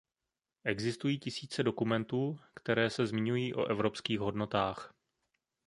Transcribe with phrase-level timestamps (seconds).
[0.63, 4.93] Existují tisíce dokumentů, které se zmiňují o evropských hodnotách.